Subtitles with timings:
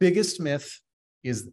[0.00, 0.80] biggest myth
[1.22, 1.48] is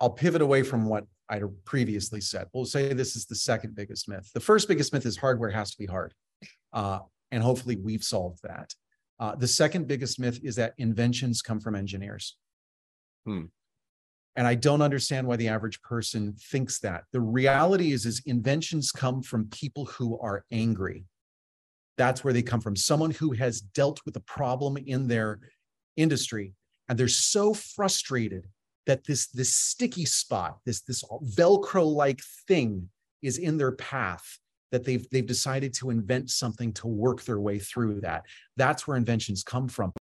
[0.00, 2.48] I'll pivot away from what I previously said.
[2.52, 4.30] We'll say this is the second biggest myth.
[4.34, 6.12] The first biggest myth is hardware has to be hard.
[6.72, 7.00] Uh,
[7.30, 8.74] and hopefully we've solved that.
[9.20, 12.36] Uh, the second biggest myth is that inventions come from engineers.
[13.24, 13.44] Hmm.
[14.36, 17.04] And I don't understand why the average person thinks that.
[17.12, 21.04] The reality is, is inventions come from people who are angry.
[21.96, 22.74] That's where they come from.
[22.74, 25.38] Someone who has dealt with a problem in their
[25.96, 26.52] industry,
[26.88, 28.46] and they're so frustrated
[28.86, 31.02] that this this sticky spot, this this
[31.36, 32.88] Velcro-like thing,
[33.22, 34.38] is in their path.
[34.72, 38.24] That they've they've decided to invent something to work their way through that.
[38.56, 39.92] That's where inventions come from.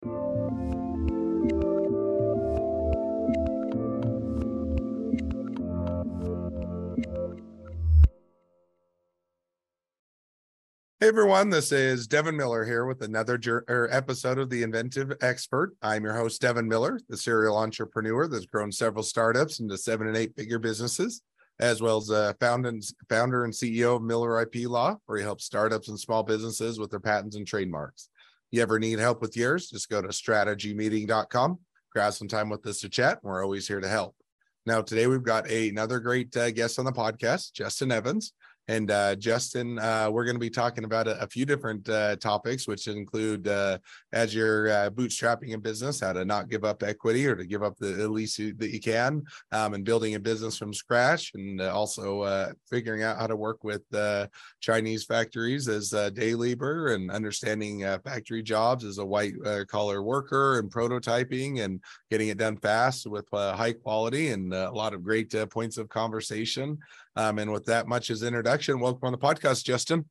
[11.03, 13.35] Hey everyone, this is Devin Miller here with another
[13.69, 15.75] er, episode of The Inventive Expert.
[15.83, 20.17] I'm your host, Devin Miller, the serial entrepreneur that's grown several startups into seven and
[20.17, 21.23] eight figure businesses,
[21.59, 25.25] as well as a founder and, founder and CEO of Miller IP Law, where he
[25.25, 28.09] helps startups and small businesses with their patents and trademarks.
[28.53, 29.71] You ever need help with yours?
[29.71, 31.59] Just go to strategymeeting.com,
[31.93, 33.19] grab some time with us to chat.
[33.25, 34.15] And we're always here to help.
[34.67, 38.35] Now, today we've got a, another great uh, guest on the podcast, Justin Evans.
[38.69, 42.15] And uh, Justin, uh, we're going to be talking about a, a few different uh,
[42.17, 43.79] topics, which include uh,
[44.13, 47.65] as you're uh, bootstrapping a business, how to not give up equity or to give
[47.65, 51.33] up the, the least you, that you can, um, and building a business from scratch,
[51.35, 53.83] and uh, also figuring out how to work with
[54.61, 59.35] Chinese factories as day labor and understanding factory jobs as a white
[59.67, 64.95] collar worker and prototyping and getting it done fast with high quality and a lot
[64.95, 66.79] of great points of conversation.
[67.17, 70.07] Um, and with that much as introduction, welcome on the podcast, Justin.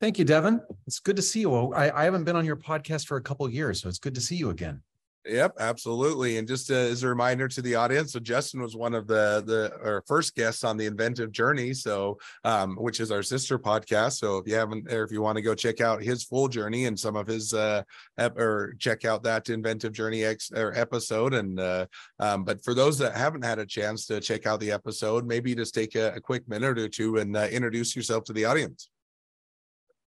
[0.00, 0.60] Thank you, Devin.
[0.86, 1.72] It's good to see you.
[1.72, 4.20] I, I haven't been on your podcast for a couple years, so it's good to
[4.20, 4.82] see you again.
[5.26, 6.36] Yep, absolutely.
[6.36, 9.42] And just uh, as a reminder to the audience, so Justin was one of the
[9.46, 14.18] the our first guests on the Inventive Journey, so um, which is our sister podcast.
[14.18, 16.84] So if you haven't, or if you want to go check out his full journey
[16.84, 17.84] and some of his, uh,
[18.18, 21.32] ep- or check out that Inventive Journey X or episode.
[21.32, 21.86] And uh,
[22.18, 25.54] um, but for those that haven't had a chance to check out the episode, maybe
[25.54, 28.90] just take a, a quick minute or two and uh, introduce yourself to the audience.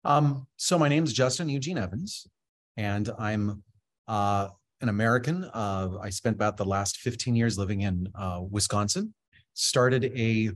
[0.03, 2.27] Um, so my name is Justin Eugene Evans,
[2.75, 3.63] and I'm
[4.09, 4.49] uh,
[4.85, 5.43] an American.
[5.45, 9.15] Uh, I spent about the last 15 years living in uh, Wisconsin.
[9.55, 10.51] Started a,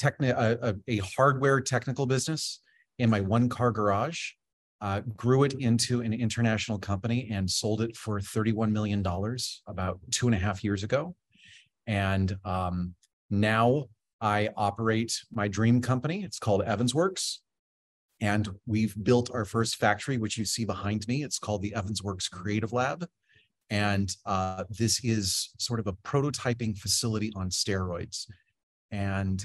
[0.00, 2.60] techni- a, a, hardware technical business
[2.98, 4.30] in my one car garage.
[4.80, 9.04] Uh, grew it into an international company and sold it for $31 million
[9.66, 11.14] about two and a half years ago.
[11.86, 12.94] And um,
[13.30, 13.84] now
[14.20, 16.24] I operate my dream company.
[16.24, 17.42] It's called Evans Werks.
[18.20, 21.22] And we've built our first factory, which you see behind me.
[21.22, 23.06] It's called the Evans Werks Creative Lab.
[23.70, 28.26] And uh, this is sort of a prototyping facility on steroids.
[28.90, 29.44] And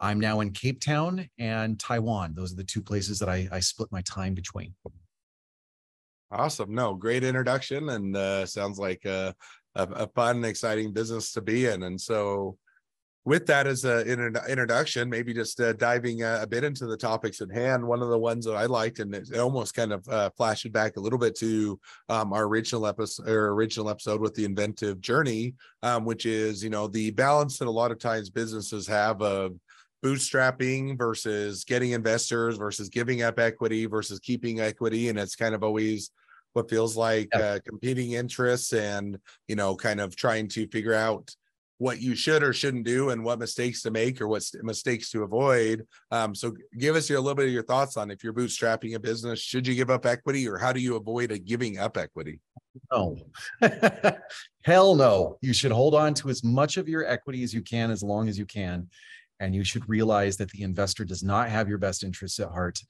[0.00, 2.34] I'm now in Cape Town and Taiwan.
[2.34, 4.74] Those are the two places that I, I split my time between.
[6.30, 6.74] Awesome.
[6.74, 9.34] No, great introduction and uh, sounds like a,
[9.74, 11.84] a, a fun, exciting business to be in.
[11.84, 12.58] And so
[13.28, 14.08] with that as an
[14.48, 17.86] introduction, maybe just uh, diving a, a, bit into the topics at hand.
[17.86, 20.96] One of the ones that I liked, and it, almost kind of uh, flashed back
[20.96, 21.78] a little bit to
[22.08, 25.52] um, our original episode, or original episode with the inventive journey,
[25.82, 29.52] um, which is you know the balance that a lot of times businesses have of
[30.02, 35.62] bootstrapping versus getting investors versus giving up equity versus keeping equity, and it's kind of
[35.62, 36.12] always
[36.54, 37.40] what feels like yeah.
[37.40, 39.18] uh, competing interests and
[39.48, 41.30] you know kind of trying to figure out
[41.78, 45.22] what you should or shouldn't do and what mistakes to make or what mistakes to
[45.22, 45.86] avoid.
[46.10, 48.94] Um, so give us your, a little bit of your thoughts on if you're bootstrapping
[48.94, 51.96] a business, should you give up equity or how do you avoid a giving up
[51.96, 52.40] equity?
[52.92, 53.16] No,
[54.62, 55.38] hell no.
[55.40, 58.28] You should hold on to as much of your equity as you can, as long
[58.28, 58.88] as you can.
[59.40, 62.80] And you should realize that the investor does not have your best interests at heart.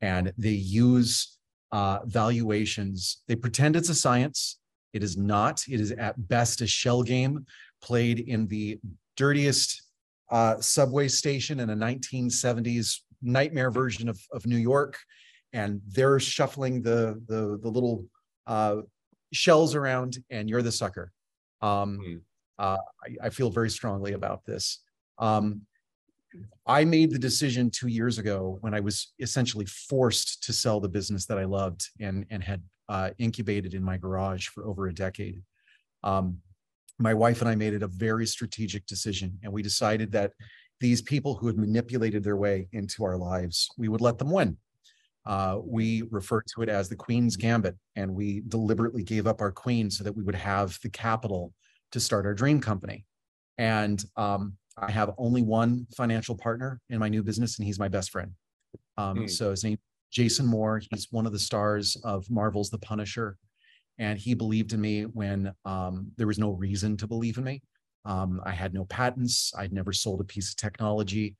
[0.00, 1.38] And they use
[1.70, 3.22] uh, valuations.
[3.28, 4.58] They pretend it's a science.
[4.92, 5.62] It is not.
[5.68, 7.46] It is at best a shell game
[7.82, 8.80] played in the
[9.16, 9.82] dirtiest
[10.30, 14.98] uh, subway station in a 1970s nightmare version of, of New York.
[15.52, 18.06] And they're shuffling the, the, the little
[18.46, 18.76] uh,
[19.32, 21.12] shells around, and you're the sucker.
[21.60, 22.20] Um, mm.
[22.58, 24.80] uh, I, I, feel very strongly about this.
[25.18, 25.62] Um,
[26.66, 30.88] I made the decision two years ago when I was essentially forced to sell the
[30.88, 34.94] business that I loved and, and had uh, incubated in my garage for over a
[34.94, 35.42] decade.
[36.02, 36.38] Um,
[37.02, 39.38] my wife and I made it a very strategic decision.
[39.42, 40.32] And we decided that
[40.80, 44.56] these people who had manipulated their way into our lives, we would let them win.
[45.24, 49.52] Uh, we refer to it as the Queen's Gambit, and we deliberately gave up our
[49.52, 51.52] queen so that we would have the capital
[51.92, 53.04] to start our dream company.
[53.58, 57.88] And um, I have only one financial partner in my new business, and he's my
[57.88, 58.32] best friend.
[58.96, 59.30] Um, mm.
[59.30, 59.78] So his name
[60.12, 60.82] Jason Moore.
[60.90, 63.36] He's one of the stars of Marvel's The Punisher,
[63.98, 67.62] and he believed in me when um, there was no reason to believe in me.
[68.04, 69.52] Um, I had no patents.
[69.56, 71.36] I'd never sold a piece of technology,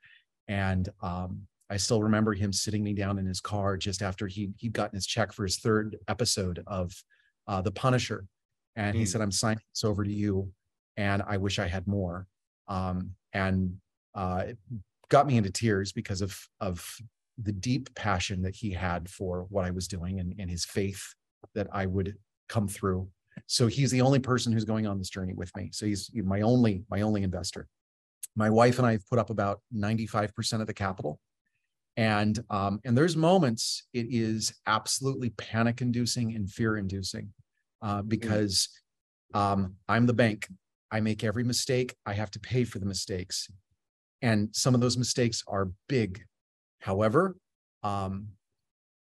[0.48, 4.50] and um, I still remember him sitting me down in his car just after he
[4.58, 6.92] he'd gotten his check for his third episode of
[7.48, 8.26] uh, The Punisher,
[8.76, 8.98] and mm.
[9.00, 10.52] he said, "I'm signing this over to you,
[10.96, 12.26] and I wish I had more."
[12.68, 13.76] Um, and
[14.14, 14.58] uh, it
[15.08, 16.86] got me into tears because of of
[17.38, 21.02] the deep passion that he had for what I was doing and, and his faith
[21.54, 22.16] that I would
[22.52, 23.08] come through.
[23.46, 25.70] So he's the only person who's going on this journey with me.
[25.72, 27.66] So he's my only my only investor.
[28.36, 31.18] My wife and I have put up about 95% of the capital.
[31.96, 37.32] And um, and there's moments it is absolutely panic inducing and fear inducing
[37.80, 38.08] uh, mm.
[38.08, 38.68] because
[39.34, 40.46] um, I'm the bank.
[40.90, 41.94] I make every mistake.
[42.04, 43.50] I have to pay for the mistakes.
[44.20, 46.22] And some of those mistakes are big.
[46.80, 47.36] However,
[47.82, 48.28] um,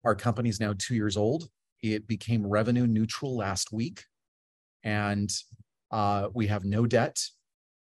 [0.06, 1.50] our company is now two years old.
[1.82, 4.04] It became revenue neutral last week.
[4.84, 5.32] And
[5.92, 7.20] uh, we have no debt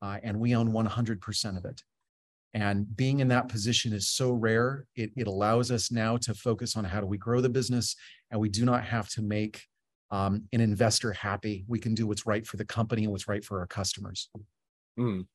[0.02, 1.82] uh, and we own 100% of it.
[2.54, 4.86] And being in that position is so rare.
[4.96, 7.94] It, it allows us now to focus on how do we grow the business,
[8.30, 9.64] and we do not have to make
[10.10, 11.64] um, an investor happy.
[11.68, 14.30] We can do what's right for the company and what's right for our customers.
[14.98, 15.26] Mm.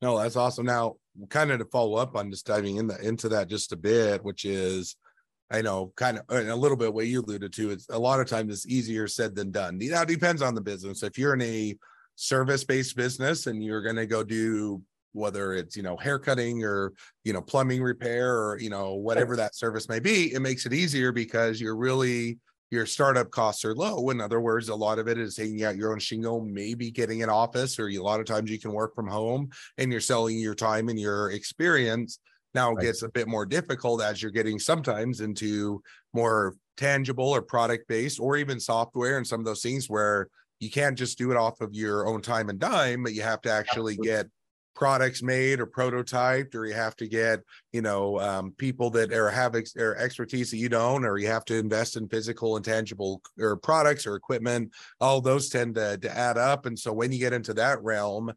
[0.00, 0.66] No, that's awesome.
[0.66, 0.94] Now,
[1.28, 4.22] kind of to follow up on just diving in the, into that just a bit,
[4.24, 4.96] which is,
[5.50, 7.70] I know, kind of uh, a little bit what you alluded to.
[7.70, 9.78] It's a lot of times it's easier said than done.
[9.78, 11.02] Now, it depends on the business.
[11.02, 11.76] If you're in a
[12.16, 14.80] service-based business and you're going to go do
[15.12, 16.92] whether it's you know haircutting or
[17.22, 20.72] you know plumbing repair or you know whatever that service may be it makes it
[20.72, 22.36] easier because you're really
[22.74, 24.10] your startup costs are low.
[24.10, 27.22] In other words, a lot of it is hanging out your own shingle, maybe getting
[27.22, 30.38] an office, or a lot of times you can work from home and you're selling
[30.38, 32.18] your time and your experience.
[32.54, 32.84] Now it right.
[32.84, 38.20] gets a bit more difficult as you're getting sometimes into more tangible or product based
[38.20, 40.28] or even software and some of those things where
[40.60, 43.40] you can't just do it off of your own time and dime, but you have
[43.42, 44.06] to actually Absolutely.
[44.06, 44.26] get
[44.74, 47.40] products made or prototyped or you have to get
[47.72, 51.28] you know um, people that are have ex- or expertise that you don't or you
[51.28, 55.96] have to invest in physical and tangible or products or equipment all those tend to,
[55.98, 58.32] to add up and so when you get into that realm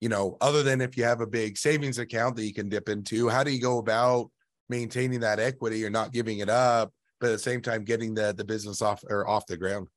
[0.00, 2.88] you know other than if you have a big savings account that you can dip
[2.88, 4.30] into how do you go about
[4.68, 8.34] maintaining that equity or not giving it up but at the same time getting the
[8.36, 9.88] the business off or off the ground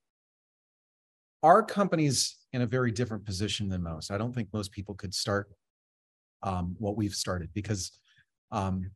[1.43, 5.13] our company's in a very different position than most i don't think most people could
[5.13, 5.49] start
[6.41, 7.99] um, what we've started because
[8.51, 8.89] um,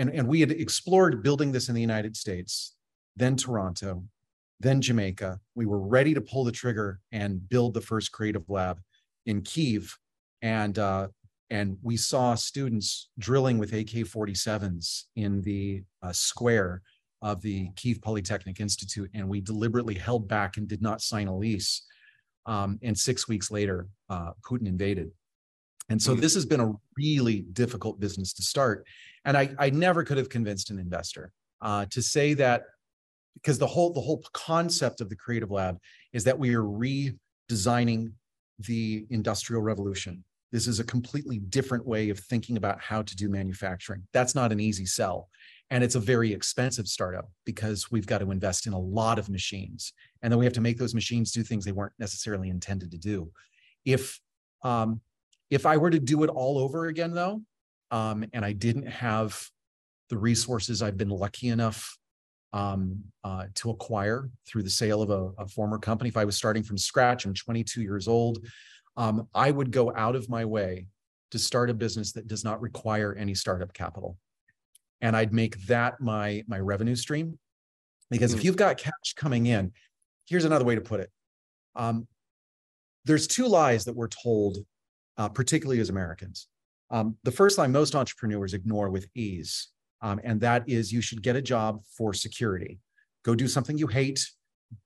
[0.00, 2.74] and, and we had explored building this in the United States,
[3.16, 4.02] then Toronto,
[4.58, 5.38] then Jamaica.
[5.54, 8.80] We were ready to pull the trigger and build the first creative lab
[9.26, 9.98] in Kiev.
[10.42, 11.08] And uh,
[11.50, 16.82] and we saw students drilling with AK-47s in the uh, square
[17.22, 21.36] of the Kiev Polytechnic Institute, and we deliberately held back and did not sign a
[21.36, 21.82] lease.
[22.46, 25.10] Um, and six weeks later, uh, Putin invaded.
[25.90, 28.86] And so this has been a really difficult business to start.
[29.24, 32.62] And I, I never could have convinced an investor uh, to say that
[33.34, 35.78] because the whole the whole concept of the creative lab
[36.12, 38.12] is that we are redesigning
[38.60, 40.24] the industrial revolution.
[40.52, 44.02] This is a completely different way of thinking about how to do manufacturing.
[44.12, 45.28] That's not an easy sell.
[45.70, 49.28] And it's a very expensive startup because we've got to invest in a lot of
[49.28, 49.92] machines.
[50.22, 52.98] And then we have to make those machines do things they weren't necessarily intended to
[52.98, 53.30] do.
[53.84, 54.18] If
[54.62, 55.00] um,
[55.48, 57.42] if I were to do it all over again, though,
[57.90, 59.48] um, and I didn't have
[60.10, 61.96] the resources I've been lucky enough
[62.52, 66.36] um, uh, to acquire through the sale of a, a, former company, if I was
[66.36, 68.44] starting from scratch, I'm 22 years old,
[69.00, 70.86] um, I would go out of my way
[71.30, 74.18] to start a business that does not require any startup capital.
[75.00, 77.38] And I'd make that my, my revenue stream.
[78.10, 78.46] Because if hmm.
[78.46, 79.72] you've got cash coming in,
[80.26, 81.10] here's another way to put it.
[81.76, 82.08] Um,
[83.06, 84.58] there's two lies that we're told
[85.16, 86.48] uh, particularly as Americans.
[86.90, 89.68] Um, the first line most entrepreneurs ignore with ease,
[90.02, 92.80] um, and that is you should get a job for security.
[93.24, 94.28] Go do something you hate,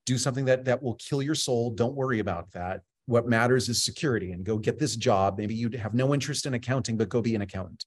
[0.05, 1.71] do something that that will kill your soul.
[1.71, 2.81] Don't worry about that.
[3.07, 5.37] What matters is security, and go get this job.
[5.37, 7.85] Maybe you have no interest in accounting, but go be an accountant.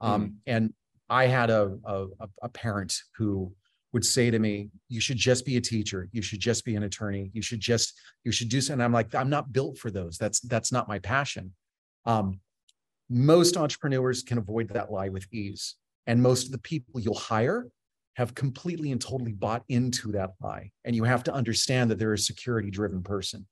[0.00, 0.34] Um, mm.
[0.46, 0.74] And
[1.08, 2.06] I had a, a,
[2.42, 3.52] a parent who
[3.92, 6.08] would say to me, "You should just be a teacher.
[6.12, 7.30] You should just be an attorney.
[7.32, 10.18] You should just you should do." something." I'm like, "I'm not built for those.
[10.18, 11.54] That's that's not my passion."
[12.06, 12.40] Um,
[13.10, 15.74] most entrepreneurs can avoid that lie with ease.
[16.06, 17.66] And most of the people you'll hire
[18.14, 20.70] have completely and totally bought into that lie.
[20.84, 23.46] And you have to understand that they're a security driven person.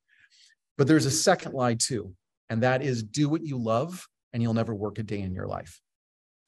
[0.78, 2.14] But there's a second lie too.
[2.50, 5.46] and that is do what you love and you'll never work a day in your
[5.46, 5.80] life.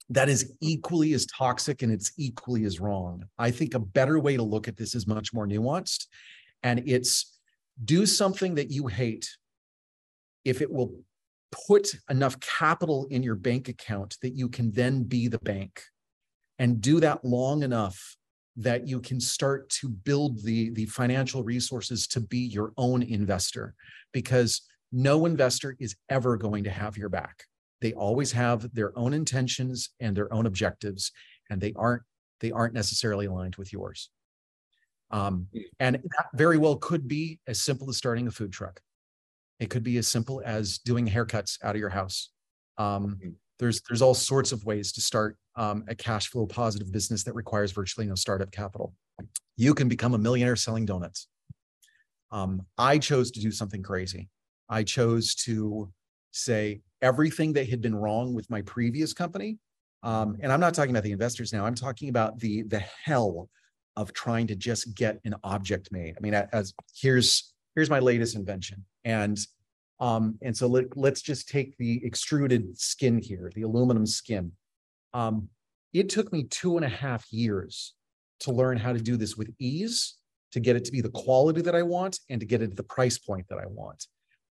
[0.08, 3.24] That is equally as toxic and it's equally as wrong.
[3.38, 6.06] I think a better way to look at this is much more nuanced.
[6.62, 7.38] And it's
[7.84, 9.28] do something that you hate
[10.44, 11.00] if it will
[11.68, 15.82] put enough capital in your bank account that you can then be the bank
[16.58, 18.16] and do that long enough
[18.60, 23.74] that you can start to build the, the financial resources to be your own investor
[24.12, 24.62] because
[24.92, 27.44] no investor is ever going to have your back.
[27.80, 31.12] They always have their own intentions and their own objectives,
[31.48, 32.02] and they aren't
[32.40, 34.10] they aren't necessarily aligned with yours.
[35.10, 35.46] Um,
[35.78, 38.80] and that very well could be as simple as starting a food truck.
[39.58, 42.30] It could be as simple as doing haircuts out of your house.
[42.78, 43.30] Um, hmm.
[43.60, 47.34] There's there's all sorts of ways to start um, a cash flow positive business that
[47.34, 48.94] requires virtually no startup capital.
[49.56, 51.28] You can become a millionaire selling donuts.
[52.32, 54.28] Um, I chose to do something crazy.
[54.68, 55.92] I chose to
[56.32, 59.58] say everything that had been wrong with my previous company.
[60.02, 61.66] Um, and I'm not talking about the investors now.
[61.66, 63.50] I'm talking about the the hell
[63.96, 66.14] of trying to just get an object made.
[66.16, 69.38] I mean, as here's here's my latest invention, and
[70.00, 74.52] um, and so let, let's just take the extruded skin here, the aluminum skin.
[75.12, 75.48] Um,
[75.92, 77.94] it took me two and a half years
[78.40, 80.16] to learn how to do this with ease,
[80.52, 82.76] to get it to be the quality that I want, and to get it to
[82.76, 84.06] the price point that I want.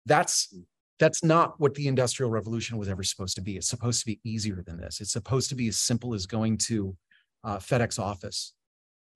[0.05, 0.55] That's
[0.99, 3.57] that's not what the industrial revolution was ever supposed to be.
[3.57, 5.01] It's supposed to be easier than this.
[5.03, 6.97] It's supposed to be as simple as going to
[7.45, 8.55] uh, FedEx office,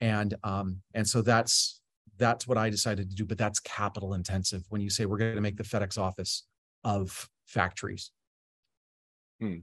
[0.00, 1.79] and um, and so that's
[2.20, 3.24] that's what I decided to do.
[3.24, 4.64] But that's capital intensive.
[4.68, 6.44] When you say we're going to make the FedEx office
[6.84, 8.12] of factories.
[9.40, 9.58] Hmm.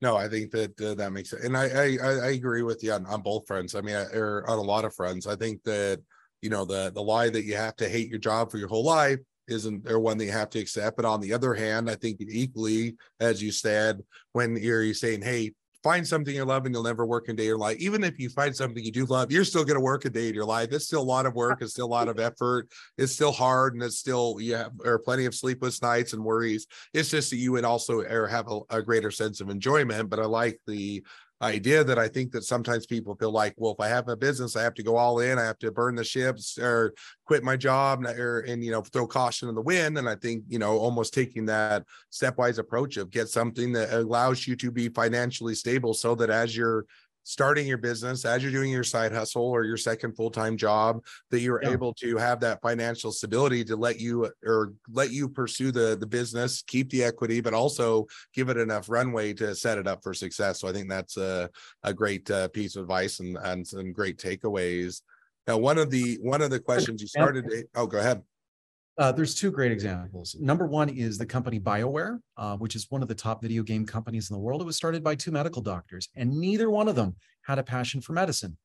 [0.00, 2.92] No, I think that uh, that makes it, and I, I I agree with you
[2.92, 3.74] on, on both fronts.
[3.74, 5.26] I mean, I, or on a lot of fronts.
[5.26, 6.02] I think that
[6.42, 8.84] you know the the lie that you have to hate your job for your whole
[8.84, 10.96] life isn't there one that you have to accept.
[10.96, 14.02] But on the other hand, I think equally, as you said,
[14.32, 15.52] when you're, you're saying, hey,
[15.86, 17.76] find something you love and you'll never work a day in your life.
[17.78, 20.28] Even if you find something you do love, you're still going to work a day
[20.28, 20.72] in your life.
[20.72, 21.62] It's still a lot of work.
[21.62, 22.68] It's still a lot of effort.
[22.98, 23.74] It's still hard.
[23.74, 26.66] And it's still, you have or plenty of sleepless nights and worries.
[26.92, 30.10] It's just that you would also er, have a, a greater sense of enjoyment.
[30.10, 31.04] But I like the
[31.42, 34.56] idea that I think that sometimes people feel like, well, if I have a business,
[34.56, 36.94] I have to go all in, I have to burn the ships or
[37.26, 39.98] quit my job and, or, and you know, throw caution in the wind.
[39.98, 44.46] And I think, you know, almost taking that stepwise approach of get something that allows
[44.46, 46.86] you to be financially stable so that as you're
[47.26, 51.02] starting your business as you're doing your side hustle or your second full-time job
[51.32, 51.72] that you're yeah.
[51.72, 56.06] able to have that financial stability to let you or let you pursue the the
[56.06, 60.14] business keep the equity but also give it enough runway to set it up for
[60.14, 60.60] success.
[60.60, 61.50] So i think that's a,
[61.82, 65.02] a great uh, piece of advice and, and some great takeaways.
[65.48, 68.22] Now one of the one of the questions you started oh go ahead
[68.98, 70.36] uh, there's two great examples.
[70.40, 73.84] Number one is the company BioWare, uh, which is one of the top video game
[73.84, 74.62] companies in the world.
[74.62, 78.00] It was started by two medical doctors, and neither one of them had a passion
[78.00, 78.56] for medicine.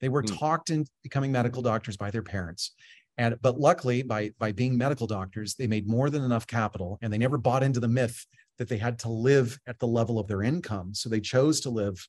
[0.00, 0.38] They were mm.
[0.38, 2.72] talked into becoming medical doctors by their parents.
[3.18, 7.12] And but luckily, by by being medical doctors, they made more than enough capital, and
[7.12, 8.24] they never bought into the myth
[8.58, 10.94] that they had to live at the level of their income.
[10.94, 12.06] So they chose to live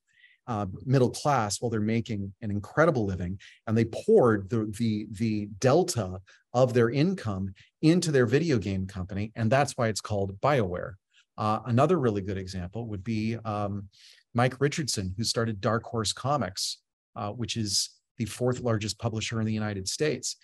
[0.49, 5.45] uh, middle class while they're making an incredible living, and they poured the the the
[5.59, 6.19] delta
[6.53, 7.53] of their income
[7.83, 10.93] into their video game company, and that's why it's called Bioware.
[11.37, 13.87] Uh, another really good example would be um,
[14.33, 16.79] Mike Richardson, who started Dark Horse Comics,
[17.15, 20.35] uh, which is the fourth largest publisher in the United States.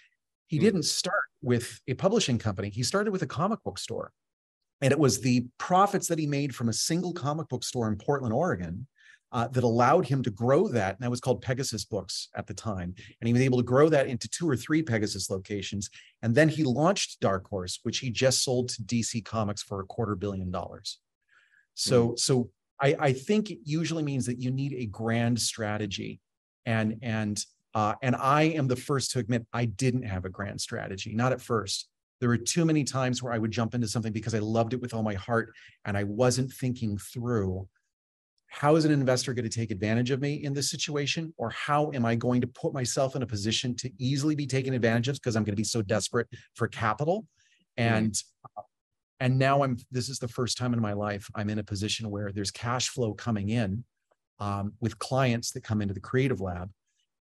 [0.47, 0.61] He mm.
[0.61, 4.11] didn't start with a publishing company; he started with a comic book store,
[4.81, 7.97] and it was the profits that he made from a single comic book store in
[7.97, 8.85] Portland, Oregon,
[9.31, 10.95] uh, that allowed him to grow that.
[10.95, 12.93] And that was called Pegasus Books at the time.
[13.19, 15.89] And he was able to grow that into two or three Pegasus locations.
[16.21, 19.85] And then he launched Dark Horse, which he just sold to DC Comics for a
[19.85, 20.99] quarter billion dollars.
[21.73, 22.17] So, mm-hmm.
[22.17, 22.49] so
[22.81, 26.21] I, I think it usually means that you need a grand strategy.
[26.65, 30.61] And, and, uh, and I am the first to admit I didn't have a grand
[30.61, 31.89] strategy, not at first.
[32.21, 34.81] There were too many times where I would jump into something because I loved it
[34.81, 35.51] with all my heart
[35.83, 37.67] and I wasn't thinking through
[38.55, 41.91] how is an investor going to take advantage of me in this situation or how
[41.93, 45.15] am i going to put myself in a position to easily be taken advantage of
[45.15, 47.25] because i'm going to be so desperate for capital
[47.75, 48.61] and mm-hmm.
[49.19, 52.09] and now i'm this is the first time in my life i'm in a position
[52.09, 53.83] where there's cash flow coming in
[54.39, 56.69] um, with clients that come into the creative lab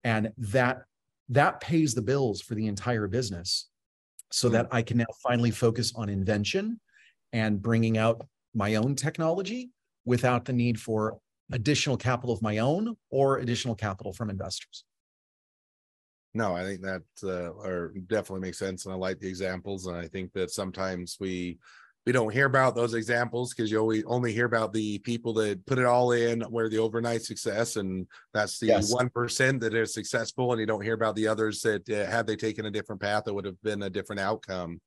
[0.04, 0.82] and that
[1.28, 3.68] that pays the bills for the entire business
[4.30, 4.54] so mm-hmm.
[4.54, 6.80] that i can now finally focus on invention
[7.32, 8.24] and bringing out
[8.54, 9.70] my own technology
[10.04, 11.18] without the need for
[11.52, 14.84] additional capital of my own or additional capital from investors.
[16.34, 19.86] No, I think that uh, or definitely makes sense, and I like the examples.
[19.86, 21.58] And I think that sometimes we
[22.06, 25.64] we don't hear about those examples because you only only hear about the people that
[25.66, 29.38] put it all in where the overnight success and that's the one yes.
[29.38, 32.66] that are successful and you don't hear about the others that uh, had they taken
[32.66, 34.80] a different path it would have been a different outcome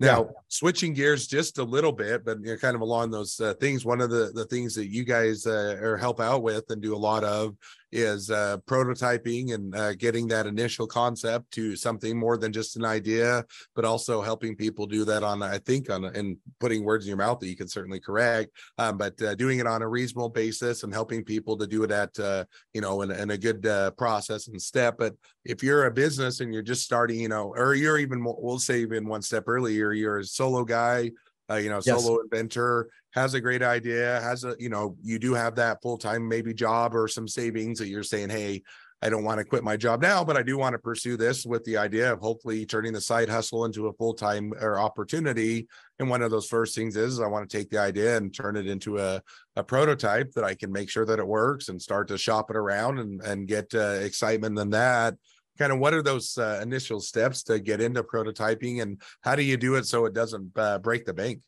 [0.00, 0.30] now, yeah.
[0.48, 3.84] switching gears just a little bit, but you know, kind of along those uh, things.
[3.84, 6.94] One of the the things that you guys uh, or help out with and do
[6.94, 7.56] a lot of
[7.92, 12.84] is uh, prototyping and uh, getting that initial concept to something more than just an
[12.84, 13.44] idea,
[13.76, 17.16] but also helping people do that on, I think, on and putting words in your
[17.18, 20.82] mouth that you can certainly correct, um, but uh, doing it on a reasonable basis
[20.82, 23.62] and helping people to do it at, uh, you know, in, in a good
[23.96, 24.96] process and step.
[24.98, 28.36] But if you're a business and you're just starting, you know, or you're even, more,
[28.40, 31.10] we'll say even one step earlier, you're a solo guy,
[31.50, 32.02] uh, you know, yes.
[32.02, 35.98] solo inventor has a great idea, has a, you know, you do have that full
[35.98, 38.62] time maybe job or some savings that you're saying, hey,
[39.02, 41.44] I don't want to quit my job now, but I do want to pursue this
[41.44, 45.68] with the idea of hopefully turning the side hustle into a full time or opportunity.
[45.98, 48.56] And one of those first things is I want to take the idea and turn
[48.56, 49.20] it into a,
[49.56, 52.56] a prototype that I can make sure that it works and start to shop it
[52.56, 55.16] around and, and get uh, excitement in that
[55.58, 59.42] kind of what are those uh, initial steps to get into prototyping and how do
[59.42, 61.40] you do it so it doesn't uh, break the bank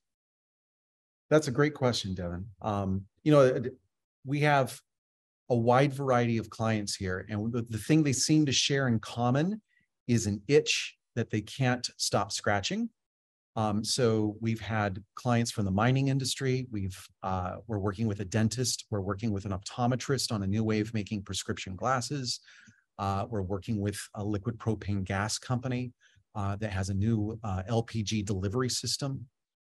[1.30, 3.60] that's a great question devin um, you know
[4.24, 4.80] we have
[5.50, 9.60] a wide variety of clients here and the, thing they seem to share in common
[10.08, 12.88] is an itch that they can't stop scratching
[13.56, 16.66] um, so we've had clients from the mining industry.
[16.70, 18.84] We've uh, we're working with a dentist.
[18.90, 22.40] We're working with an optometrist on a new way of making prescription glasses.
[22.98, 25.92] Uh, we're working with a liquid propane gas company
[26.34, 29.26] uh, that has a new uh, LPG delivery system.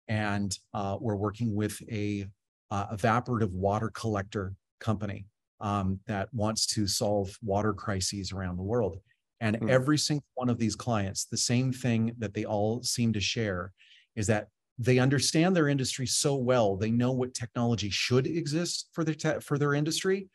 [0.09, 2.27] And uh, we're working with a
[2.71, 5.27] uh, evaporative water collector company
[5.61, 8.99] um, that wants to solve water crises around the world.
[9.41, 9.69] And mm-hmm.
[9.69, 13.73] every single one of these clients, the same thing that they all seem to share
[14.17, 14.49] is that
[14.79, 16.77] they understand their industry so well.
[16.77, 20.29] They know what technology should exist for their te- for their industry,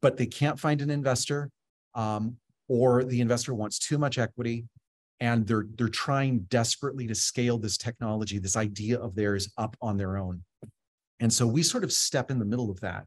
[0.00, 1.50] but they can't find an investor
[1.98, 2.36] um,
[2.68, 4.64] or the investor wants too much equity
[5.20, 9.98] and they're they're trying desperately to scale this technology this idea of theirs up on
[9.98, 10.42] their own.
[11.20, 13.04] And so we sort of step in the middle of that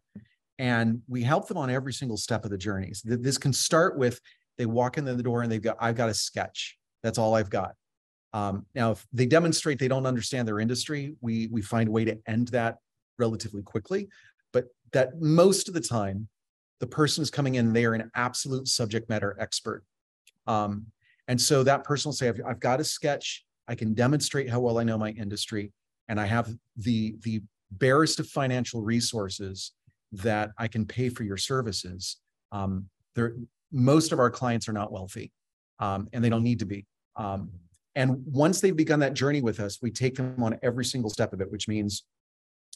[0.59, 2.93] and we help them on every single step of the journey.
[2.93, 4.19] So this can start with
[4.57, 6.77] they walk in the door and they've got i've got a sketch.
[7.01, 7.73] That's all i've got.
[8.33, 12.03] Um, now if they demonstrate they don't understand their industry we we find a way
[12.05, 12.77] to end that
[13.17, 14.09] relatively quickly.
[14.51, 16.27] But that most of the time
[16.81, 19.83] the person is coming in, they are an absolute subject matter expert.
[20.47, 20.87] Um,
[21.27, 24.59] and so that person will say, I've, I've got a sketch, I can demonstrate how
[24.59, 25.71] well I know my industry,
[26.09, 27.41] and I have the, the
[27.71, 29.71] barest of financial resources
[30.11, 32.17] that I can pay for your services.
[32.51, 32.89] Um,
[33.71, 35.31] most of our clients are not wealthy,
[35.79, 36.85] um, and they don't need to be.
[37.15, 37.51] Um,
[37.95, 41.31] and once they've begun that journey with us, we take them on every single step
[41.31, 42.03] of it, which means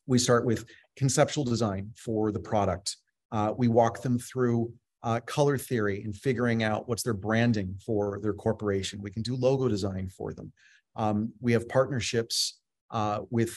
[0.05, 0.65] we start with
[0.95, 2.97] conceptual design for the product.
[3.35, 4.71] Uh, we walk them through
[5.03, 9.01] uh, color theory and figuring out what's their branding for their corporation.
[9.01, 10.53] We can do logo design for them.
[10.95, 12.59] Um, we have partnerships
[12.91, 13.53] uh, with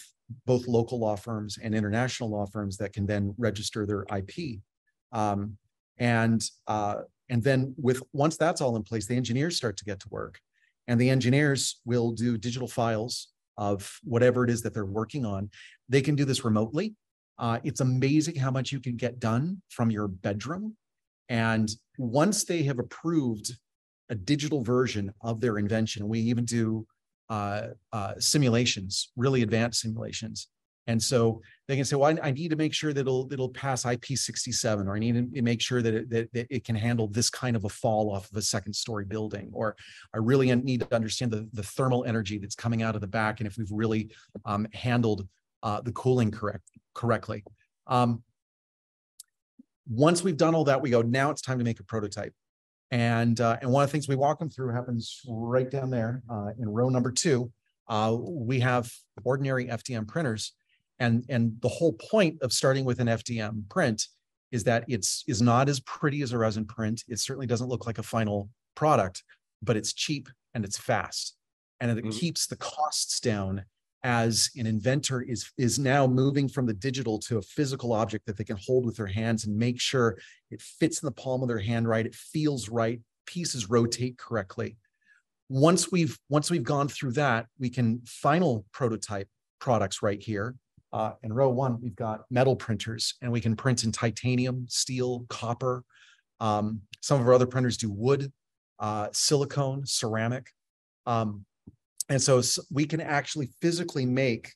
[0.46, 4.58] both local law firms and international law firms that can then register their IP.
[5.12, 5.56] Um,
[5.96, 10.00] and uh, and then with once that's all in place, the engineers start to get
[10.00, 10.40] to work,
[10.88, 15.50] and the engineers will do digital files of whatever it is that they're working on.
[15.88, 16.96] They can do this remotely.
[17.38, 20.76] Uh, it's amazing how much you can get done from your bedroom.
[21.28, 23.52] And once they have approved
[24.08, 26.86] a digital version of their invention, we even do
[27.28, 30.48] uh, uh, simulations, really advanced simulations.
[30.86, 33.50] And so they can say, well, I, I, need to make sure that it'll, it'll
[33.50, 37.06] pass IP67, or I need to make sure that it, that, that it can handle
[37.06, 39.76] this kind of a fall off of a second story building, or
[40.14, 43.40] I really need to understand the, the thermal energy that's coming out of the back.
[43.40, 44.10] And if we've really
[44.46, 45.28] um, handled
[45.62, 47.44] uh, the cooling correct correctly.
[47.86, 48.22] Um,
[49.88, 52.34] once we've done all that, we go, now it's time to make a prototype.
[52.90, 56.22] And, uh, and one of the things we walk them through happens right down there
[56.30, 57.50] uh, in row number two.
[57.86, 58.90] Uh, we have
[59.24, 60.52] ordinary FDM printers.
[60.98, 64.08] And, and the whole point of starting with an FDM print
[64.50, 67.04] is that it's is not as pretty as a resin print.
[67.06, 69.22] It certainly doesn't look like a final product,
[69.62, 71.36] but it's cheap and it's fast.
[71.80, 72.10] And it mm-hmm.
[72.10, 73.64] keeps the costs down
[74.04, 78.36] as an inventor is is now moving from the digital to a physical object that
[78.36, 80.18] they can hold with their hands and make sure
[80.50, 84.76] it fits in the palm of their hand right it feels right pieces rotate correctly.
[85.48, 89.28] Once we've once we've gone through that we can final prototype
[89.60, 90.54] products right here.
[90.90, 95.26] Uh, in row one we've got metal printers and we can print in titanium steel
[95.28, 95.84] copper.
[96.40, 98.32] Um, some of our other printers do wood
[98.78, 100.50] uh, silicone ceramic.
[101.06, 101.44] Um,
[102.08, 102.40] and so
[102.70, 104.52] we can actually physically make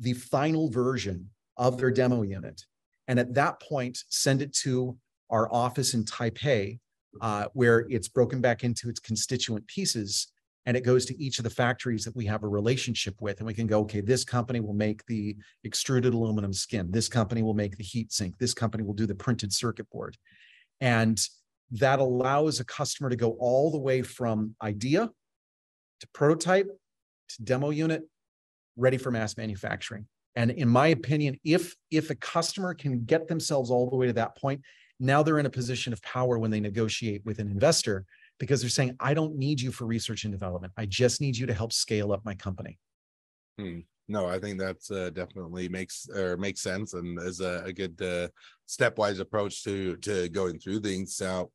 [0.00, 2.62] the final version of their demo unit.
[3.06, 4.96] And at that point, send it to
[5.30, 6.78] our office in Taipei,
[7.20, 10.28] uh, where it's broken back into its constituent pieces
[10.66, 13.38] and it goes to each of the factories that we have a relationship with.
[13.38, 15.34] And we can go okay this company will make the
[15.64, 16.90] extruded aluminum skin.
[16.90, 18.36] This company will make the heat sink.
[18.38, 20.18] This company will do the printed circuit board.
[20.82, 21.18] And
[21.70, 25.10] that allows a customer to go all the way from idea
[26.00, 26.72] to prototype to
[27.36, 28.02] demo unit
[28.76, 30.06] ready for mass manufacturing.
[30.36, 34.12] And in my opinion if if a customer can get themselves all the way to
[34.14, 34.62] that point
[35.00, 38.04] now they're in a position of power when they negotiate with an investor
[38.38, 40.72] because they're saying i don't need you for research and development.
[40.76, 42.78] I just need you to help scale up my company.
[43.58, 43.80] Hmm.
[44.06, 48.00] no i think that's uh, definitely makes or makes sense and is a, a good
[48.00, 48.28] uh,
[48.68, 51.20] stepwise approach to to going through things.
[51.20, 51.48] Now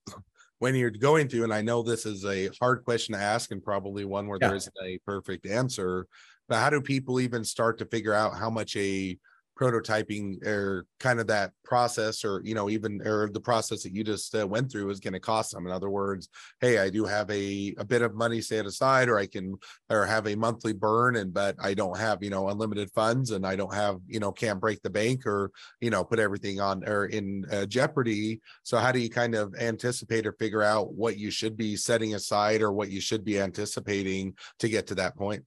[0.63, 3.61] when you're going through and i know this is a hard question to ask and
[3.61, 4.47] probably one where yeah.
[4.47, 6.07] there isn't a perfect answer
[6.47, 9.17] but how do people even start to figure out how much a
[9.59, 14.03] prototyping or kind of that process or you know even or the process that you
[14.03, 17.05] just uh, went through is going to cost them in other words hey i do
[17.05, 19.55] have a a bit of money set aside or i can
[19.89, 23.45] or have a monthly burn and but i don't have you know unlimited funds and
[23.45, 26.87] i don't have you know can't break the bank or you know put everything on
[26.87, 28.41] or in uh, jeopardy.
[28.63, 32.15] So how do you kind of anticipate or figure out what you should be setting
[32.15, 35.43] aside or what you should be anticipating to get to that point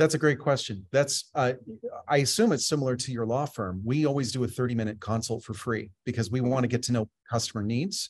[0.00, 0.86] that's a great question.
[0.92, 1.52] That's uh,
[2.08, 3.82] I assume it's similar to your law firm.
[3.84, 6.92] We always do a 30 minute consult for free because we want to get to
[6.92, 8.08] know customer needs.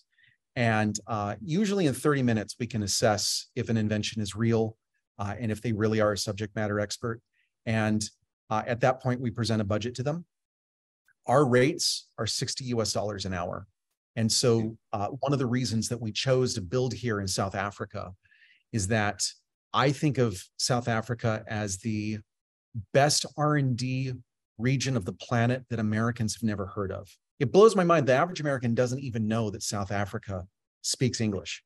[0.54, 4.76] And uh, usually in 30 minutes, we can assess if an invention is real
[5.18, 7.20] uh, and if they really are a subject matter expert.
[7.66, 8.08] And
[8.50, 10.24] uh, at that point, we present a budget to them.
[11.26, 13.66] Our rates are 60 US dollars an hour.
[14.14, 17.56] And so uh, one of the reasons that we chose to build here in South
[17.56, 18.12] Africa
[18.72, 19.24] is that
[19.72, 22.18] I think of South Africa as the
[22.92, 24.12] best R&D
[24.58, 27.08] region of the planet that Americans have never heard of.
[27.38, 28.06] It blows my mind.
[28.06, 30.46] The average American doesn't even know that South Africa
[30.82, 31.62] speaks English.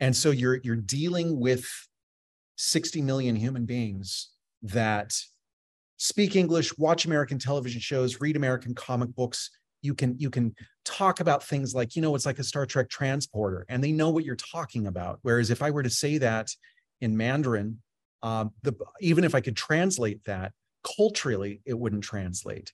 [0.00, 1.64] And so you're you're dealing with
[2.56, 4.30] 60 million human beings
[4.62, 5.14] that
[5.96, 9.50] speak English, watch American television shows, read American comic books.
[9.82, 12.88] You can you can talk about things like, you know, it's like a Star Trek
[12.88, 15.18] transporter and they know what you're talking about.
[15.22, 16.48] Whereas if I were to say that
[17.04, 17.80] in Mandarin,
[18.22, 20.52] um, the, even if I could translate that
[20.96, 22.72] culturally, it wouldn't translate.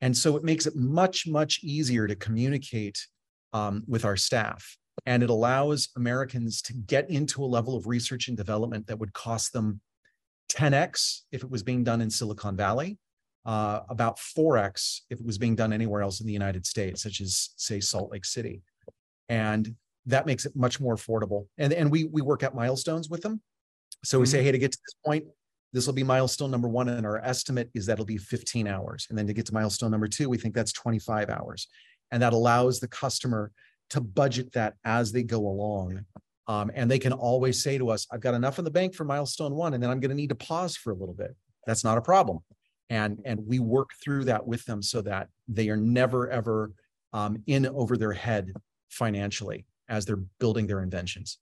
[0.00, 2.98] And so it makes it much, much easier to communicate
[3.52, 4.76] um, with our staff.
[5.06, 9.12] And it allows Americans to get into a level of research and development that would
[9.12, 9.80] cost them
[10.50, 12.98] 10x if it was being done in Silicon Valley,
[13.46, 17.20] uh, about 4x if it was being done anywhere else in the United States, such
[17.20, 18.60] as, say, Salt Lake City.
[19.28, 21.46] And that makes it much more affordable.
[21.58, 23.40] And, and we, we work at milestones with them.
[24.04, 24.30] So we mm-hmm.
[24.30, 25.24] say, hey, to get to this point,
[25.72, 26.88] this will be milestone number one.
[26.88, 29.06] And our estimate is that it'll be 15 hours.
[29.10, 31.68] And then to get to milestone number two, we think that's 25 hours.
[32.10, 33.52] And that allows the customer
[33.90, 36.04] to budget that as they go along.
[36.46, 39.04] Um, and they can always say to us, I've got enough in the bank for
[39.04, 41.36] milestone one, and then I'm going to need to pause for a little bit.
[41.66, 42.38] That's not a problem.
[42.88, 46.72] And, and we work through that with them so that they are never, ever
[47.12, 48.52] um, in over their head
[48.88, 51.38] financially as they're building their inventions.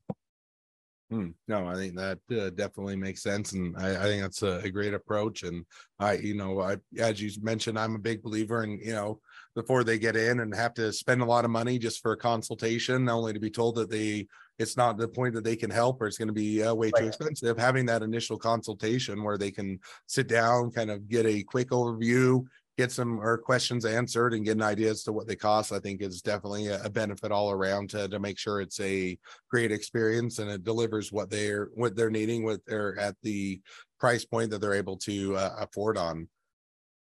[1.10, 1.28] Hmm.
[1.46, 4.70] No, I think that uh, definitely makes sense, and I, I think that's a, a,
[4.70, 5.44] great approach.
[5.44, 5.64] And
[6.00, 9.20] I, you know, I, as you mentioned, I'm a big believer in, you know,
[9.54, 12.16] before they get in and have to spend a lot of money just for a
[12.16, 14.26] consultation, only to be told that they,
[14.58, 16.90] it's not the point that they can help or it's going to be uh, way
[16.92, 17.02] right.
[17.02, 17.56] too expensive.
[17.56, 22.44] Having that initial consultation where they can sit down, kind of get a quick overview,
[22.76, 25.78] get some or questions answered and get an idea as to what they cost, I
[25.78, 29.18] think is definitely a, benefit all around to, to make sure it's a
[29.50, 33.60] great experience and it delivers what they're what they're needing with they're at the
[33.98, 36.28] price point that they're able to uh, afford on.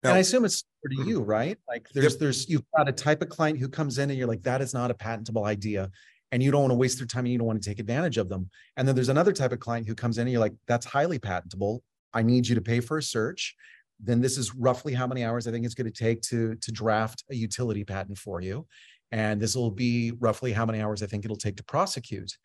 [0.03, 1.09] Now, and I assume it's for mm-hmm.
[1.09, 1.59] you, right?
[1.69, 2.21] Like there's yep.
[2.21, 4.75] there's you've got a type of client who comes in and you're like, that is
[4.75, 5.91] not a patentable idea.
[6.33, 8.17] And you don't want to waste their time and you don't want to take advantage
[8.17, 8.49] of them.
[8.77, 11.19] And then there's another type of client who comes in and you're like, that's highly
[11.19, 11.83] patentable.
[12.15, 13.55] I need you to pay for a search
[14.03, 16.73] then this is roughly how many hours I think it's going to take to to
[16.73, 18.67] draft a utility patent for you,
[19.13, 22.37] and this will be roughly how many hours I think it'll take to prosecute.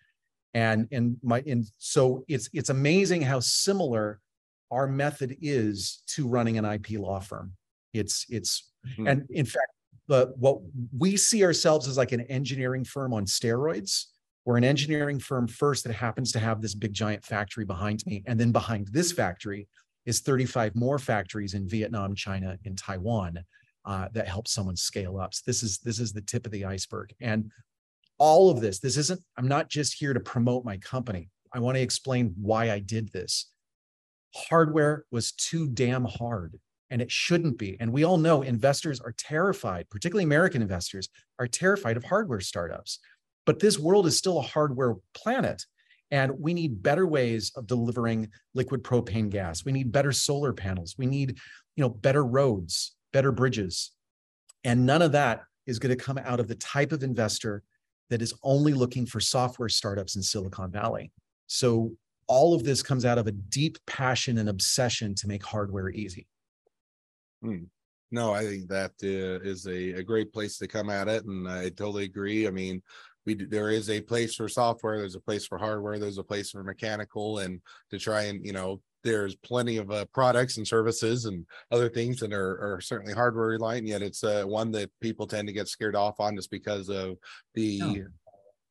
[0.53, 4.19] And and my and so it's it's amazing how similar
[4.69, 7.53] our method is to running an IP law firm.
[7.93, 9.07] It's it's mm-hmm.
[9.07, 9.71] and in fact,
[10.07, 10.59] the what
[10.97, 14.05] we see ourselves as like an engineering firm on steroids.
[14.45, 18.23] We're an engineering firm first that happens to have this big giant factory behind me,
[18.27, 19.67] and then behind this factory
[20.07, 23.37] is 35 more factories in Vietnam, China, and Taiwan
[23.85, 25.33] uh, that help someone scale up.
[25.35, 27.13] So this is this is the tip of the iceberg.
[27.21, 27.51] And
[28.17, 31.29] all of this, this isn't, I'm not just here to promote my company.
[31.53, 33.51] I want to explain why I did this.
[34.33, 36.57] Hardware was too damn hard.
[36.89, 37.77] and it shouldn't be.
[37.79, 42.99] And we all know investors are terrified, particularly American investors, are terrified of hardware startups.
[43.45, 45.65] But this world is still a hardware planet.
[46.11, 49.65] And we need better ways of delivering liquid propane gas.
[49.65, 50.95] We need better solar panels.
[50.97, 51.37] We need,
[51.75, 53.91] you know, better roads, better bridges.
[54.63, 57.63] And none of that is going to come out of the type of investor
[58.09, 61.11] that is only looking for software startups in Silicon Valley.
[61.47, 61.91] So
[62.27, 66.27] all of this comes out of a deep passion and obsession to make hardware easy.
[67.41, 67.65] Hmm.
[68.09, 71.47] No, I think that uh, is a, a great place to come at it, and
[71.47, 72.47] I totally agree.
[72.47, 72.81] I mean,
[73.27, 76.49] we there is a place for software, there's a place for hardware, there's a place
[76.49, 77.61] for mechanical, and
[77.91, 82.19] to try and you know, there's plenty of uh, products and services and other things
[82.21, 83.85] that are, are certainly hardware reliant.
[83.85, 87.17] Yet it's uh, one that people tend to get scared off on just because of
[87.53, 87.81] the.
[87.83, 87.95] Oh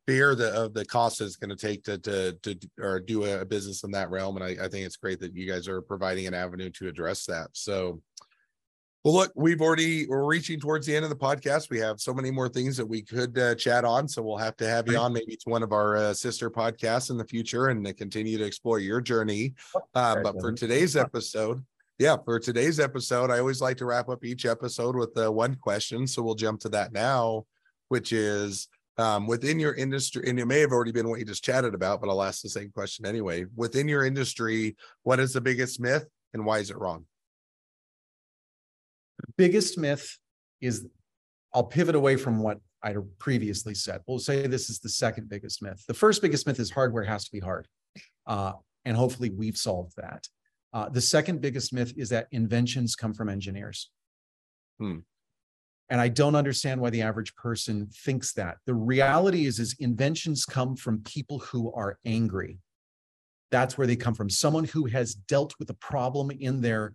[0.07, 3.45] fear the, of the cost it's going to take to, to to or do a
[3.45, 6.29] business in that realm and I, I think it's great that you guys are providing
[6.29, 8.01] an avenue to address that so
[9.07, 11.71] well, look, we've already we're reaching towards the end of the podcast.
[11.71, 14.57] We have so many more things that we could uh, chat on, so we'll have
[14.57, 17.69] to have you on maybe to one of our uh, sister podcasts in the future
[17.69, 19.55] and uh, continue to explore your journey.
[19.95, 21.65] Uh, but for today's episode,
[22.01, 25.55] yeah, for today's episode, I always like to wrap up each episode with uh, one
[25.55, 26.09] question.
[26.09, 27.47] So we'll jump to that now,
[27.91, 28.67] which is
[28.99, 32.01] um, within your industry, and it may have already been what you just chatted about,
[32.01, 33.45] but I'll ask the same question anyway.
[33.55, 37.05] Within your industry, what is the biggest myth and why is it wrong?
[39.37, 40.19] Biggest myth
[40.61, 40.87] is
[41.55, 44.03] I'll pivot away from what I previously said.
[44.07, 45.83] We'll say this is the second biggest myth.
[45.89, 47.67] The first biggest myth is hardware has to be hard.
[48.27, 48.53] Uh,
[48.85, 50.29] and hopefully we've solved that.
[50.73, 53.91] Uh, the second biggest myth is that inventions come from engineers.
[54.79, 54.99] Hmm.
[55.89, 58.59] And I don't understand why the average person thinks that.
[58.67, 62.59] The reality is, is inventions come from people who are angry.
[63.51, 64.29] That's where they come from.
[64.29, 66.93] Someone who has dealt with a problem in their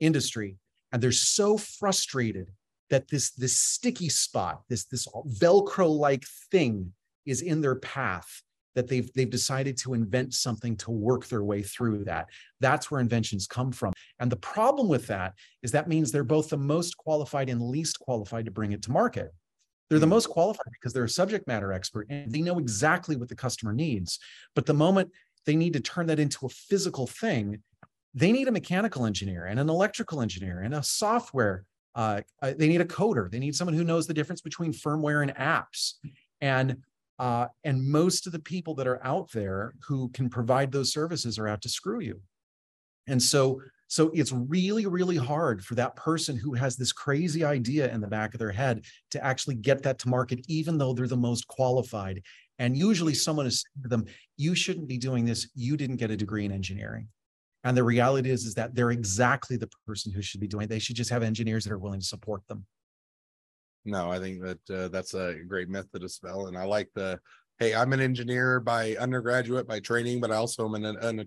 [0.00, 0.58] industry
[0.96, 2.50] and they're so frustrated
[2.88, 5.06] that this this sticky spot this this
[5.38, 6.90] velcro like thing
[7.26, 8.40] is in their path
[8.74, 12.28] that they've they've decided to invent something to work their way through that.
[12.60, 13.92] That's where inventions come from.
[14.20, 18.00] And the problem with that is that means they're both the most qualified and least
[18.00, 19.34] qualified to bring it to market.
[19.90, 20.10] They're the hmm.
[20.12, 23.74] most qualified because they're a subject matter expert and they know exactly what the customer
[23.74, 24.18] needs.
[24.54, 25.10] But the moment
[25.44, 27.62] they need to turn that into a physical thing
[28.16, 31.64] they need a mechanical engineer and an electrical engineer and a software.
[31.94, 33.30] Uh, uh, they need a coder.
[33.30, 35.94] They need someone who knows the difference between firmware and apps.
[36.40, 36.78] And
[37.18, 41.38] uh, and most of the people that are out there who can provide those services
[41.38, 42.20] are out to screw you.
[43.06, 47.92] And so so it's really really hard for that person who has this crazy idea
[47.92, 51.06] in the back of their head to actually get that to market, even though they're
[51.06, 52.22] the most qualified.
[52.58, 54.04] And usually someone is saying to them,
[54.38, 55.48] "You shouldn't be doing this.
[55.54, 57.08] You didn't get a degree in engineering."
[57.66, 60.68] And the reality is, is that they're exactly the person who should be doing it.
[60.68, 62.64] They should just have engineers that are willing to support them.
[63.84, 66.46] No, I think that uh, that's a great myth to dispel.
[66.46, 67.18] And I like the
[67.58, 71.26] hey, I'm an engineer by undergraduate by training, but I also am an, an, an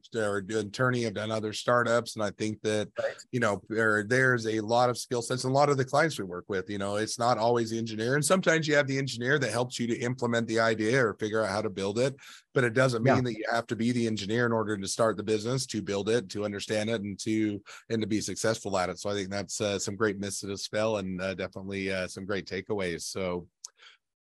[0.51, 1.07] attorney.
[1.07, 3.15] I've done other startups, and I think that right.
[3.31, 5.43] you know there, there's a lot of skill sets.
[5.43, 7.79] And a lot of the clients we work with, you know, it's not always the
[7.79, 11.15] engineer, and sometimes you have the engineer that helps you to implement the idea or
[11.15, 12.15] figure out how to build it.
[12.53, 13.21] But it doesn't mean yeah.
[13.21, 16.09] that you have to be the engineer in order to start the business, to build
[16.09, 18.99] it, to understand it, and to and to be successful at it.
[18.99, 22.25] So I think that's uh, some great myths to dispel, and uh, definitely uh, some
[22.25, 23.01] great takeaways.
[23.01, 23.47] So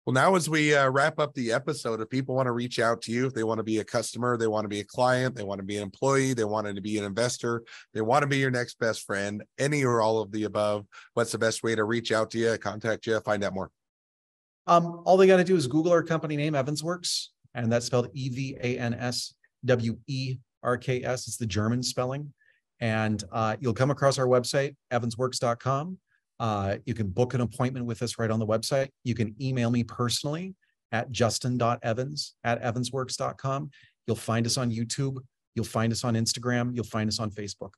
[0.06, 3.00] well, now as we uh, wrap up the episode, if people want to reach out
[3.02, 5.34] to you, if they want to be a customer, they want to be a client,
[5.34, 7.62] they want to be an employee, they want to be an investor,
[7.94, 11.32] they want to be your next best friend, any or all of the above, what's
[11.32, 13.70] the best way to reach out to you, contact you, find out more?
[14.66, 18.08] Um, all they got to do is Google our company name, Evanswerks, and that's spelled
[18.12, 21.28] E V A N S W E R K S.
[21.28, 22.32] It's the German spelling.
[22.80, 25.98] And uh, you'll come across our website, evanswerks.com.
[26.44, 28.90] Uh, you can book an appointment with us right on the website.
[29.02, 30.54] You can email me personally
[30.92, 33.70] at justin.evans at evanswerks.com.
[34.06, 35.16] You'll find us on YouTube.
[35.54, 36.74] You'll find us on Instagram.
[36.74, 37.70] You'll find us on Facebook.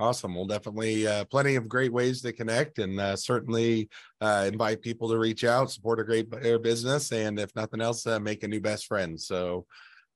[0.00, 0.34] Awesome.
[0.34, 3.88] Well, definitely uh, plenty of great ways to connect and uh, certainly
[4.20, 6.28] uh, invite people to reach out, support a great
[6.60, 9.20] business, and if nothing else, uh, make a new best friend.
[9.20, 9.64] So,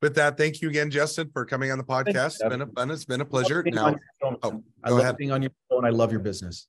[0.03, 2.40] with that, thank you again, Justin, for coming on the podcast.
[2.40, 2.90] It's been a fun.
[2.90, 3.62] It's been a pleasure.
[3.64, 3.94] Now,
[4.42, 5.16] oh, I love ahead.
[5.16, 6.66] being on your show, and I love your business.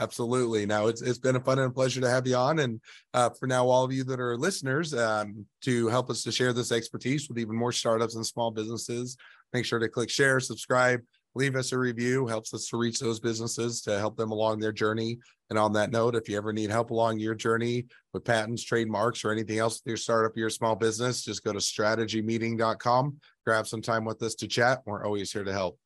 [0.00, 0.64] Absolutely.
[0.64, 2.80] Now it's it's been a fun and a pleasure to have you on, and
[3.14, 6.52] uh, for now, all of you that are listeners, um, to help us to share
[6.52, 9.16] this expertise with even more startups and small businesses,
[9.52, 11.00] make sure to click share, subscribe,
[11.34, 12.28] leave us a review.
[12.28, 15.18] Helps us to reach those businesses to help them along their journey.
[15.50, 19.24] And on that note, if you ever need help along your journey with patents, trademarks,
[19.24, 23.82] or anything else with your startup, your small business, just go to strategymeeting.com, grab some
[23.82, 24.82] time with us to chat.
[24.86, 25.76] We're always here to help.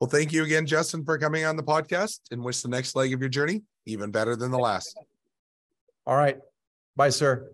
[0.00, 3.14] Well, thank you again, Justin, for coming on the podcast and wish the next leg
[3.14, 4.98] of your journey even better than the last.
[6.06, 6.38] All right.
[6.96, 7.50] Bye, sir.